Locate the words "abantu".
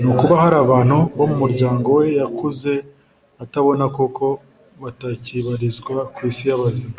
0.64-0.96